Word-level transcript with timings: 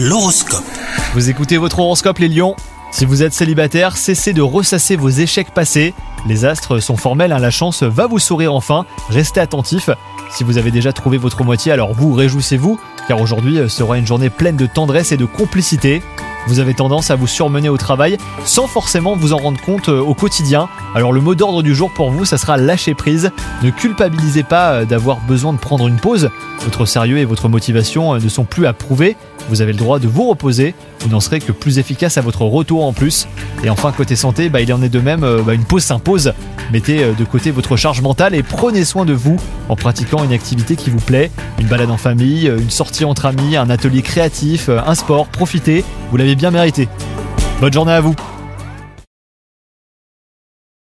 L'horoscope. 0.00 0.62
Vous 1.14 1.28
écoutez 1.28 1.56
votre 1.56 1.80
horoscope 1.80 2.18
les 2.18 2.28
lions 2.28 2.54
Si 2.92 3.04
vous 3.04 3.24
êtes 3.24 3.34
célibataire, 3.34 3.96
cessez 3.96 4.32
de 4.32 4.40
ressasser 4.40 4.94
vos 4.94 5.08
échecs 5.08 5.52
passés. 5.52 5.92
Les 6.24 6.44
astres 6.44 6.78
sont 6.78 6.96
formels, 6.96 7.32
hein, 7.32 7.40
la 7.40 7.50
chance 7.50 7.82
va 7.82 8.06
vous 8.06 8.20
sourire 8.20 8.54
enfin. 8.54 8.86
Restez 9.08 9.40
attentif. 9.40 9.90
Si 10.30 10.44
vous 10.44 10.56
avez 10.56 10.70
déjà 10.70 10.92
trouvé 10.92 11.18
votre 11.18 11.42
moitié, 11.42 11.72
alors 11.72 11.94
vous 11.94 12.12
réjouissez-vous, 12.12 12.78
car 13.08 13.20
aujourd'hui 13.20 13.58
euh, 13.58 13.68
sera 13.68 13.98
une 13.98 14.06
journée 14.06 14.30
pleine 14.30 14.56
de 14.56 14.66
tendresse 14.66 15.10
et 15.10 15.16
de 15.16 15.24
complicité. 15.24 16.00
Vous 16.46 16.60
avez 16.60 16.74
tendance 16.74 17.10
à 17.10 17.16
vous 17.16 17.26
surmener 17.26 17.68
au 17.68 17.76
travail 17.76 18.16
sans 18.44 18.66
forcément 18.66 19.16
vous 19.16 19.32
en 19.32 19.38
rendre 19.38 19.60
compte 19.60 19.88
euh, 19.88 20.00
au 20.00 20.14
quotidien. 20.14 20.68
Alors 20.94 21.12
le 21.12 21.20
mot 21.20 21.34
d'ordre 21.34 21.62
du 21.62 21.74
jour 21.74 21.90
pour 21.92 22.10
vous, 22.10 22.24
ça 22.24 22.38
sera 22.38 22.56
lâcher 22.56 22.94
prise. 22.94 23.30
Ne 23.62 23.70
culpabilisez 23.70 24.44
pas 24.44 24.70
euh, 24.70 24.84
d'avoir 24.84 25.18
besoin 25.20 25.52
de 25.52 25.58
prendre 25.58 25.88
une 25.88 25.96
pause. 25.96 26.30
Votre 26.64 26.86
sérieux 26.86 27.18
et 27.18 27.24
votre 27.24 27.48
motivation 27.48 28.14
ne 28.14 28.28
sont 28.28 28.44
plus 28.44 28.66
à 28.66 28.72
prouver. 28.72 29.16
Vous 29.48 29.62
avez 29.62 29.72
le 29.72 29.78
droit 29.78 29.98
de 29.98 30.08
vous 30.08 30.28
reposer. 30.28 30.74
Vous 31.00 31.08
n'en 31.08 31.20
serez 31.20 31.40
que 31.40 31.52
plus 31.52 31.78
efficace 31.78 32.18
à 32.18 32.20
votre 32.20 32.42
retour 32.42 32.84
en 32.84 32.92
plus. 32.92 33.28
Et 33.62 33.70
enfin 33.70 33.92
côté 33.92 34.16
santé, 34.16 34.48
bah, 34.48 34.60
il 34.60 34.72
en 34.72 34.82
est 34.82 34.88
de 34.88 35.00
même. 35.00 35.20
bah, 35.20 35.54
une 35.54 35.64
pause 35.64 35.84
s'impose. 35.84 36.32
Mettez 36.72 37.14
de 37.14 37.24
côté 37.24 37.50
votre 37.50 37.76
charge 37.76 38.02
mentale 38.02 38.34
et 38.34 38.42
prenez 38.42 38.84
soin 38.84 39.06
de 39.06 39.14
vous 39.14 39.36
en 39.68 39.76
pratiquant 39.76 40.24
une 40.24 40.32
activité 40.32 40.76
qui 40.76 40.90
vous 40.90 40.98
plaît. 40.98 41.30
Une 41.58 41.66
balade 41.66 41.90
en 41.90 41.96
famille, 41.96 42.46
une 42.46 42.70
sortie 42.70 43.04
entre 43.04 43.26
amis, 43.26 43.56
un 43.56 43.70
atelier 43.70 44.02
créatif, 44.02 44.68
un 44.68 44.94
sport. 44.94 45.28
Profitez. 45.28 45.84
Bien 46.34 46.50
mérité. 46.50 46.88
Bonne 47.60 47.72
journée 47.72 47.92
à 47.92 48.00
vous 48.00 48.14